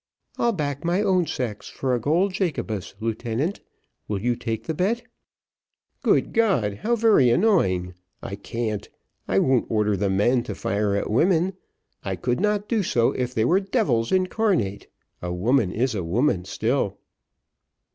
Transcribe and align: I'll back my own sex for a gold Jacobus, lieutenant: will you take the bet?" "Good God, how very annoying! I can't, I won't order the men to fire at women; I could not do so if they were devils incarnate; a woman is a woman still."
I'll 0.39 0.51
back 0.51 0.83
my 0.83 1.03
own 1.03 1.27
sex 1.27 1.69
for 1.69 1.93
a 1.93 1.99
gold 1.99 2.33
Jacobus, 2.33 2.95
lieutenant: 2.99 3.59
will 4.07 4.19
you 4.19 4.35
take 4.35 4.63
the 4.63 4.73
bet?" 4.73 5.03
"Good 6.01 6.33
God, 6.33 6.77
how 6.77 6.95
very 6.95 7.29
annoying! 7.29 7.93
I 8.19 8.33
can't, 8.33 8.89
I 9.27 9.37
won't 9.37 9.69
order 9.69 9.95
the 9.95 10.09
men 10.09 10.41
to 10.45 10.55
fire 10.55 10.95
at 10.95 11.11
women; 11.11 11.53
I 12.03 12.15
could 12.15 12.39
not 12.39 12.67
do 12.67 12.81
so 12.81 13.11
if 13.11 13.35
they 13.35 13.45
were 13.45 13.59
devils 13.59 14.11
incarnate; 14.11 14.87
a 15.21 15.31
woman 15.31 15.71
is 15.71 15.93
a 15.93 16.03
woman 16.03 16.45
still." 16.45 16.97